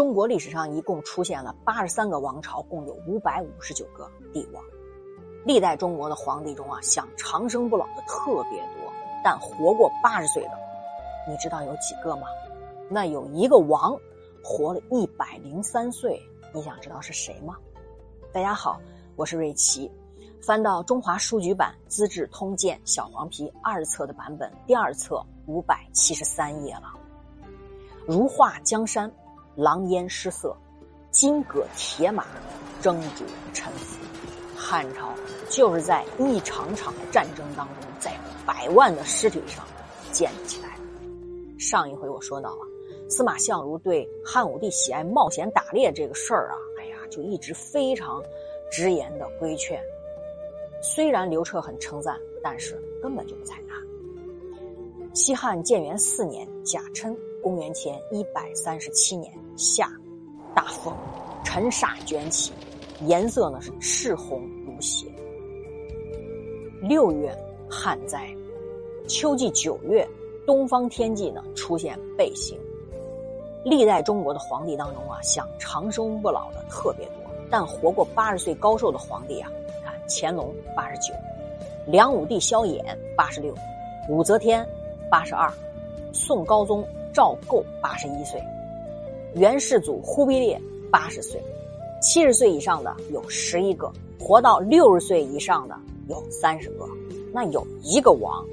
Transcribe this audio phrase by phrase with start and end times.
[0.00, 4.64] 中国历史上一共出现了八十三个王朝，共有五百五十九个帝王。
[5.44, 8.90] 历代中国的皇帝中啊，想长生不老的特别多，
[9.22, 10.52] 但活过八十岁的，
[11.28, 12.22] 你知道有几个吗？
[12.88, 13.94] 那有一个王
[14.42, 16.18] 活了一百零三岁，
[16.54, 17.58] 你想知道是谁吗？
[18.32, 18.80] 大家好，
[19.16, 19.92] 我是瑞奇。
[20.42, 26.94] 翻到中华书局版《资治通鉴》小黄皮二册的版本，第二册五百七十三页了。
[28.06, 29.12] 如画江山，
[29.60, 30.56] 狼烟失色；
[31.10, 32.24] 金戈铁马，
[32.80, 33.98] 征逐臣服。
[34.56, 35.12] 汉朝
[35.50, 39.62] 就是在一场场战争当中，在百万的尸体上
[40.12, 41.58] 建立起来的。
[41.58, 42.64] 上一回我说到啊，
[43.10, 48.22] 司马相如对汉武帝喜爱冒险打猎这个事儿啊，哎呀，就一直非常
[48.70, 49.78] 直言的规劝。
[50.82, 53.74] 虽然刘彻很称赞，但是根本就不采纳。
[55.12, 59.88] 西汉建元四年甲辰，公元前一百三十七年夏，
[60.54, 60.94] 大风，
[61.44, 62.52] 尘沙卷起，
[63.06, 65.06] 颜色呢是赤红如血。
[66.82, 67.34] 六月
[67.68, 68.28] 旱灾，
[69.08, 70.06] 秋季九月，
[70.46, 72.58] 东方天际呢出现背星。
[73.64, 77.16] 历代中国的皇帝当中啊，想长生不老的特别多，
[77.50, 79.50] 但活过八十岁高寿的皇帝啊。
[79.84, 81.14] 看乾隆八十九，
[81.86, 82.82] 梁武帝萧衍
[83.16, 83.54] 八十六，
[84.08, 84.66] 武则天
[85.10, 85.52] 八十二，
[86.12, 88.40] 宋高宗赵构八十一岁，
[89.34, 91.42] 元世祖忽必烈八十岁，
[92.00, 95.76] 七十岁以上的有十一个，活到六十岁以上的
[96.08, 96.86] 有三十个。
[97.32, 98.44] 那有一个王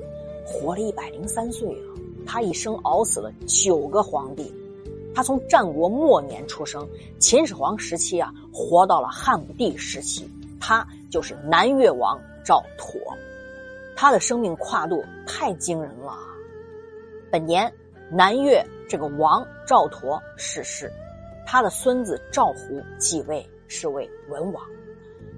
[0.45, 1.89] 活了一百零三岁啊，
[2.25, 4.53] 他一生熬死了九个皇帝，
[5.15, 6.87] 他从战国末年出生，
[7.19, 10.29] 秦始皇时期啊，活到了汉武帝时期。
[10.59, 12.97] 他就是南越王赵佗，
[13.95, 16.17] 他的生命跨度太惊人了。
[17.31, 17.71] 本年
[18.09, 20.91] 南越这个王赵佗逝世，
[21.45, 24.63] 他的孙子赵胡继位，是为文王。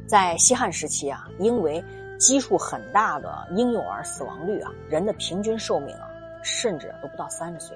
[0.08, 1.84] 在西汉时期啊，因为
[2.20, 6.10] 基数很大的婴幼儿死亡率啊，人的平均寿命啊，
[6.44, 7.76] 甚至都不到三十岁。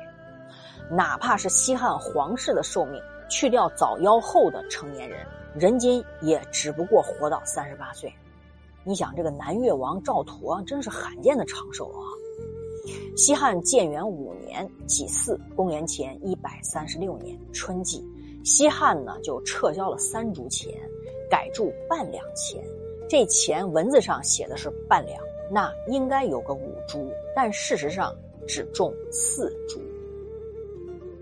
[0.90, 5.26] 哪怕是西汉皇室的寿命，去掉早夭后的成年人。
[5.56, 8.12] 人均也只不过活到三十八岁，
[8.84, 12.02] 你想这个南越王赵佗真是罕见的长寿啊！
[13.16, 18.04] 西汉建元五年己巳，公元前一百三十六年春季，
[18.44, 20.74] 西汉呢就撤销了三铢钱，
[21.30, 22.64] 改铸半两钱。
[23.08, 28.16] 这钱文字上写的是半两，那应该有个五铢，但事实上
[28.48, 29.80] 只重四铢。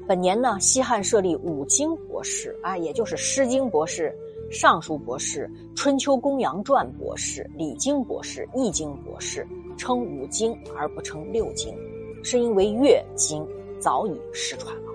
[0.08, 4.16] 本年呢，西汉设立五经博士啊，也就是《诗经》博士、
[4.52, 9.48] 《尚书》博士、《春秋公羊传》博士、《礼经》博士、《易经》博士，
[9.78, 11.74] 称五经而不称六经，
[12.22, 13.48] 是因为乐经
[13.80, 14.92] 早已失传了。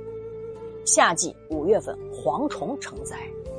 [0.84, 3.16] 夏季五月份，蝗虫成灾；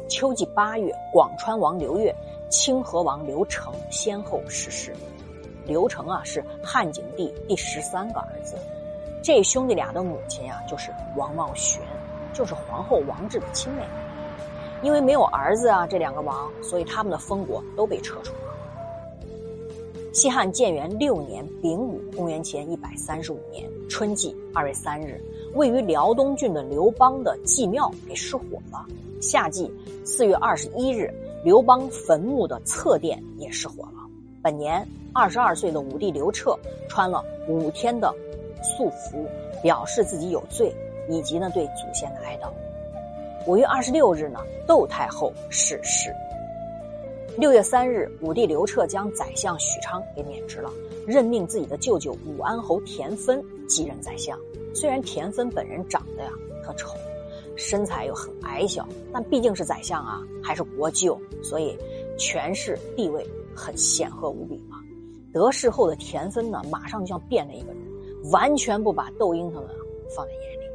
[0.08, 2.16] 秋季八月，广川王刘越、
[2.48, 4.94] 清河王刘成先后逝世。
[5.66, 8.56] 刘成啊，是汉景帝第十三个儿子。
[9.24, 11.82] 这兄弟俩的母亲呀，就是王茂玄，
[12.34, 13.88] 就是皇后王治的亲妹妹。
[14.82, 18.40] 因为没有儿子啊，这两个王，所以他们的封国都被撤除了。
[20.14, 25.22] 西汉建元六年丙午，公元前一百三十五年春季二月三日，
[25.54, 28.86] 位于辽东郡的刘邦的祭庙给失火了。
[29.22, 29.72] 夏季
[30.06, 34.00] 四月二十一日，刘邦坟墓的侧殿也失火了。
[34.42, 38.14] 本年二十二岁的武帝刘彻穿了五天的。
[38.64, 39.24] 素服
[39.62, 40.74] 表示自己有罪，
[41.08, 42.50] 以及呢对祖先的哀悼。
[43.48, 46.14] 五月二十六日呢，窦太后逝世。
[47.38, 50.70] 六月三日，武帝刘彻将宰相许昌给免职了，
[51.08, 54.38] 任命自己的舅舅武安侯田芬继任宰相。
[54.76, 56.30] 虽然田芬本人长得呀
[56.62, 56.90] 特丑，
[57.56, 61.78] 身材又很矮小，但毕竟是宰相啊，还是国舅，所以
[62.18, 63.26] 权势地位
[63.56, 64.76] 很显赫无比嘛。
[65.32, 67.78] 得势后的田芬呢，马上就像变了一个人。
[68.30, 69.70] 完全不把窦婴他们
[70.14, 70.67] 放在眼里。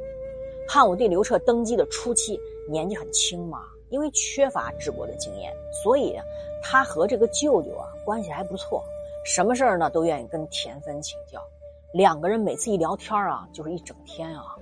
[0.74, 6.18] 汉武帝刘彻登基的初期，年纪很轻嘛，因为缺乏治国的经验，所以
[6.62, 8.82] 他和这个舅舅啊关系还不错，
[9.22, 11.38] 什么事儿呢都愿意跟田芬请教。
[11.92, 14.56] 两个人每次一聊天啊，就是一整天啊。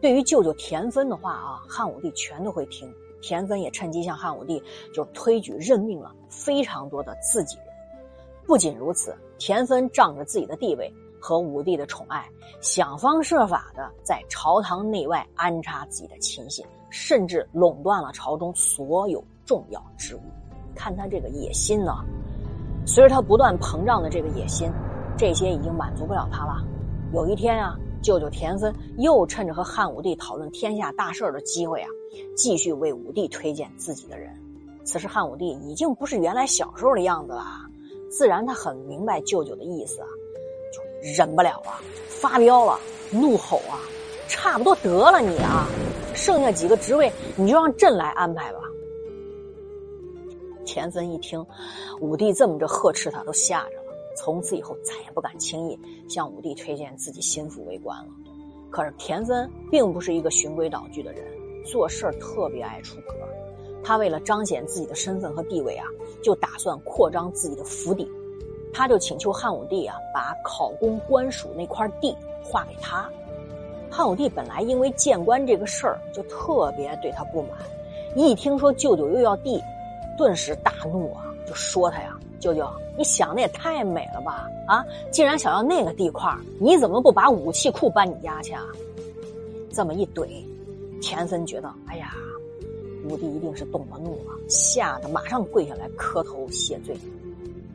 [0.00, 2.92] 对于舅舅田芬的话啊，汉武帝全都会听。
[3.22, 4.60] 田芬也趁机向汉武帝
[4.92, 7.66] 就推举任命了非常多的自己人。
[8.44, 10.92] 不仅如此，田芬仗着自己的地位。
[11.20, 12.26] 和武帝的宠爱，
[12.60, 20.20] 想方设法的在朝堂内外安插自己的亲信，甚至垄断了朝中所有重要职务。
[20.74, 21.92] 看他这个野心呢，
[22.86, 24.70] 随着他不断膨胀的这个野心，
[25.16, 26.64] 这些已经满足不了他了。
[27.12, 31.88] 有一天啊，舅舅田芬又趁着和汉武帝讨论天下大事的机会啊，
[32.36, 34.32] 继续为武帝推荐自己的人。
[34.84, 37.44] 此时汉武帝已经不是原来小时候的样子了，
[38.10, 40.08] 自然他很明白舅舅的意思啊，
[41.02, 42.78] 忍不了了，发飙了，
[43.10, 43.80] 怒吼啊，
[44.28, 45.66] 差不多得了你啊，
[46.14, 48.60] 剩下几个职位你就让朕来安排吧。
[50.64, 51.44] 田汾一听
[52.00, 53.82] 武帝这么着呵斥他，都吓着了。
[54.16, 55.78] 从此以后，再也不敢轻易
[56.08, 58.08] 向武帝推荐自己心腹为官了。
[58.68, 61.24] 可是田汾并不是一个循规蹈矩的人，
[61.64, 63.14] 做事特别爱出格。
[63.82, 65.86] 他为了彰显自己的身份和地位啊，
[66.22, 68.06] 就打算扩张自己的府邸。
[68.72, 73.08] 他就请求汉武帝啊，把考公官署那块地划给他。
[73.90, 77.52] 汉武帝本来因为谏官这个事儿就特别对他不满，
[78.14, 79.62] 一听说舅舅又要地，
[80.16, 82.16] 顿时大怒啊，就说他呀。
[82.40, 82.64] 舅舅，
[82.96, 84.48] 你想的也太美了吧！
[84.64, 88.64] 啊，既然想要那个地块，你怎么不把武器库搬你家去啊？
[89.72, 90.28] 这么一怼，
[91.02, 92.14] 田汾觉得，哎呀，
[93.10, 96.96] 武帝一定是动了怒了，吓得马上跪下来磕头谢罪。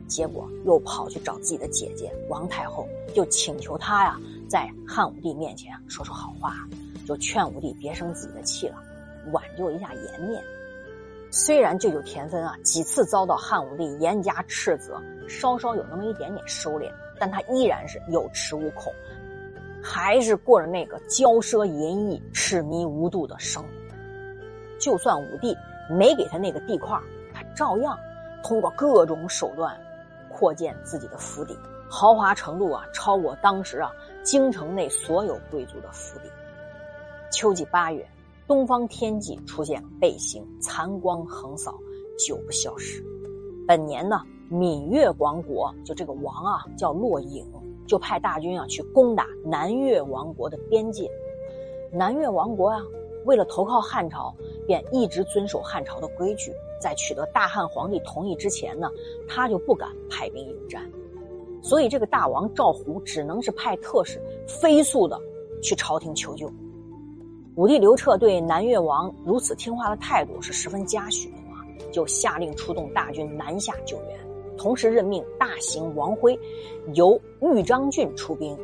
[0.06, 4.18] 结果又跑去找自己的姐姐王太后，就请求她呀，
[4.48, 6.54] 在汉武帝面前说说好话，
[7.06, 8.76] 就劝武帝别生自己的气了，
[9.32, 10.42] 挽救一下颜面。
[11.30, 18.92] 虽然舅舅田汾啊几次遭到汉武帝严加斥责，稍稍有那么一点点收敛，但他依然是有恃无恐，
[19.82, 23.68] 还是过着那个骄奢淫逸、痴迷无度的生活。
[24.78, 25.56] 就算武帝
[25.88, 26.96] 没给他那个地块，
[27.32, 27.98] 他照样
[28.42, 29.76] 通过各种手段
[30.34, 31.56] 扩建自己的府邸，
[31.88, 33.90] 豪华程度啊超过当时啊
[34.24, 36.28] 京城内所有贵族的府邸。
[37.30, 38.04] 秋季八月。
[38.46, 41.74] 东方天际出现背星，残光横扫，
[42.18, 43.02] 久不消失。
[43.66, 44.20] 本年呢，
[44.50, 47.42] 闽越王国就这个王啊叫骆颖，
[47.86, 51.10] 就派大军啊去攻打南越王国的边界。
[51.90, 52.82] 南越王国啊，
[53.24, 54.34] 为了投靠汉朝，
[54.66, 58.90] 便一直遵守汉朝的规矩，在取得大汉皇帝同意之前呢，
[59.28, 60.82] 他就不敢派兵迎战。
[61.62, 65.18] 所以这个大王赵胡只能是派特使飞速的
[65.62, 66.50] 去朝廷求救。
[67.56, 74.18] 武帝刘彻对南越王如此听话的态度是十分嘉许的嘛，就下令出动大军南下救援，
[74.58, 76.38] 同时任命大行王辉
[76.94, 78.58] 由豫章郡出兵，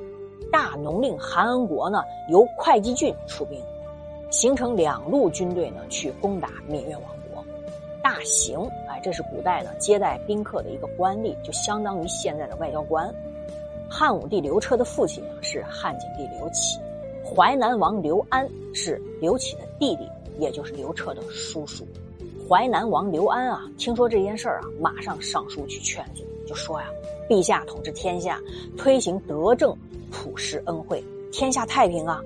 [0.51, 3.59] 大农令韩恩国呢由会稽郡出兵，
[4.31, 7.45] 形成两路军队呢去攻打闽越王国。
[8.03, 13.13] 大行，哎，这是古代呢接待宾客的一个官吏，就相当于现在的外交官。
[13.89, 16.79] 汉武帝刘彻的父亲啊是汉景帝刘启。
[17.23, 21.87] 淮南王刘安是刘启的弟弟，也就是刘彻的叔叔。
[22.49, 26.87] 淮南王刘安啊，听说这件事儿啊，马上上书去劝阻，就说呀
[27.29, 28.41] ：“陛下统治天下，
[28.77, 29.77] 推行德政，
[30.11, 32.21] 普施恩惠，天下太平啊！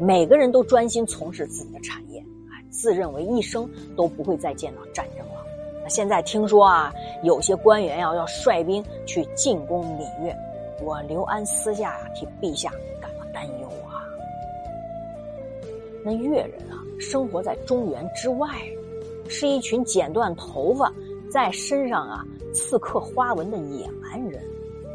[0.00, 5.44] 每个人都专心从事自己的产业，哎，自认为一生都不会再见到战争了。
[5.82, 6.90] 那现在听说啊，
[7.22, 10.34] 有些官员呀要率兵去进攻闽越，
[10.82, 14.00] 我刘安私下呀替陛下感到担忧啊。”
[16.02, 18.48] 那越人啊，生活在中原之外，
[19.28, 20.90] 是一群剪断头发，
[21.30, 22.24] 在身上啊
[22.54, 24.42] 刺刻花纹的野蛮人，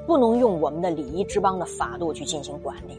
[0.07, 2.97] 不能用我们的礼仪之邦的法度去进行管理。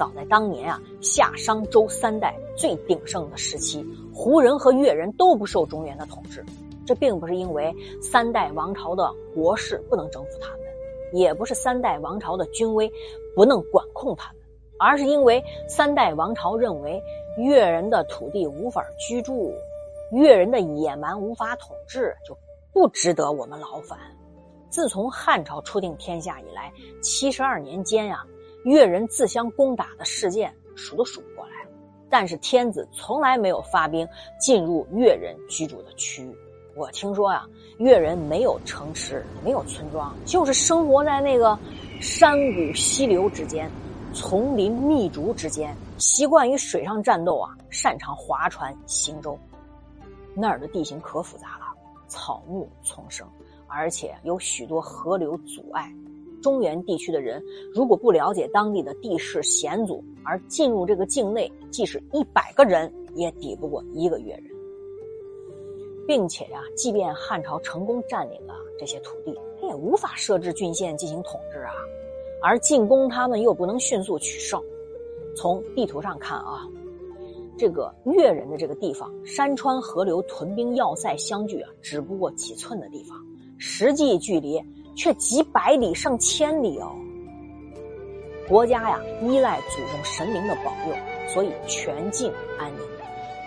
[0.00, 6.42] 早在当年啊，夏商周三代最鼎盛的时期，胡人和越人都不受中原的统治。
[6.86, 7.70] 这并不是因为
[8.00, 10.60] 三代王朝的国势不能征服他们，
[11.12, 12.90] 也不是三代王朝的军威
[13.36, 14.42] 不能管控他们，
[14.78, 16.98] 而是因为三代王朝认为。
[17.38, 19.54] 越人的土地无法居住，
[20.10, 22.36] 越人的野蛮无法统治，就
[22.72, 23.96] 不值得我们劳烦。
[24.68, 28.24] 自从汉朝初定天下以来，七十二年间呀，
[28.64, 31.52] 越人自相攻打的事件数都数不过来。
[32.08, 34.06] 但是天子从来没有发兵
[34.40, 36.36] 进入越人居住的区域。
[36.74, 37.46] 我听说呀，
[37.78, 41.58] 越人没有城池，没有村庄，就是生活在那个
[42.00, 43.70] 山谷溪流之间。
[44.12, 49.38] 丛林密竹之间，习惯于水上战斗啊，擅长划船行舟。
[50.34, 51.66] 那儿的地形可复杂了，
[52.08, 53.24] 草木丛生，
[53.68, 55.92] 而且有许多河流阻碍。
[56.40, 57.42] 中原地区的人
[57.72, 64.44] 如果不了解当地的地势险阻，而进入这个境内，即使一百个人也抵不过一个越人。
[66.06, 71.72] 并且呀，即便汉朝成功占领了这些土地，他也无法设置郡县进行统治啊。
[72.42, 74.60] 而进攻他们又不能迅速取胜。
[75.36, 76.66] 从地图上看啊，
[77.56, 83.16] 这个越人的这个地方，山川河流、屯兵要塞相距啊，只不过几寸的地方，
[83.56, 84.60] 实际距离
[84.94, 86.92] 却几百里、上千里哦。
[88.48, 90.96] 国家呀依赖祖宗神灵的保佑，
[91.28, 92.80] 所以全境安宁。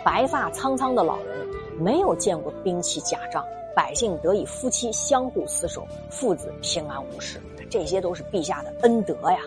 [0.04, 1.48] 白发苍苍的老人
[1.80, 3.44] 没有见过兵器甲仗，
[3.76, 9.40] 百姓得以夫妻相互厮守，父子平安无事，这些都是陛下的恩德呀。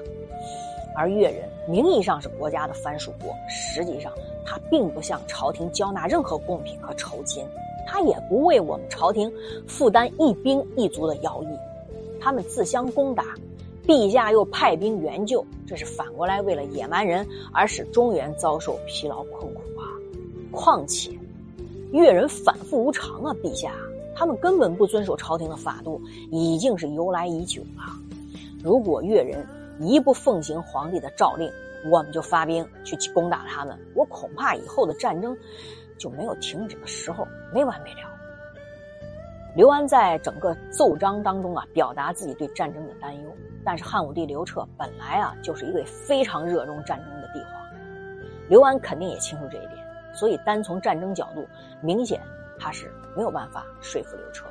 [0.94, 4.10] 而越人名义上是国家的藩属国，实际上
[4.46, 7.46] 他并不向朝廷交纳任何贡品和酬金，
[7.86, 9.30] 他也不为我们朝廷
[9.66, 11.48] 负担一兵一卒的徭役。
[12.26, 13.22] 他们自相攻打，
[13.86, 19.94] 陛下又派兵援救，这是反过来为了野蛮人而使中原遭受疲劳困苦啊！
[20.50, 21.16] 况且，
[21.92, 23.72] 越人反复无常啊，陛下，
[24.16, 26.02] 他们根本不遵守朝廷的法度，
[26.32, 27.94] 已经是由来已久了。
[28.60, 29.46] 如果越人，
[29.78, 31.48] 一不奉行皇帝的诏令，
[31.88, 33.78] 我们就发兵去攻打他们。
[33.94, 35.38] 我恐怕以后的战争
[35.96, 38.15] 就没有停止的时候，没完没了。
[39.56, 43.34] 刘安在整个奏章当中啊，表达自己对战争的担忧。
[43.64, 47.52] 但是汉武帝刘彻本来啊就是一位非常热衷战争的帝皇，
[48.50, 49.72] 刘安肯定也清楚这一点，
[50.14, 51.42] 所以单从战争角度，
[51.80, 52.20] 明显
[52.60, 54.44] 他是没有办法说服刘彻。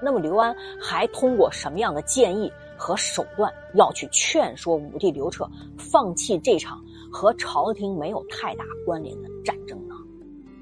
[0.00, 2.50] 那么刘安还通过什么样的建议？
[2.78, 6.82] 和手段要去劝说武帝刘彻放弃这场
[7.12, 9.94] 和朝廷没有太大关联的战争呢？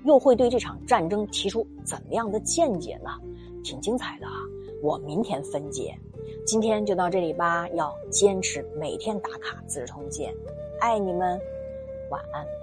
[0.03, 3.11] 又会对这场战争提出怎么样的见解呢？
[3.69, 4.33] 挺精彩的啊！
[4.83, 5.95] 我明天分解。
[6.47, 10.33] 今天就到这里吧，要坚持每天打卡《资治通鉴》，
[10.81, 11.39] 爱你们，
[12.09, 12.58] 晚安。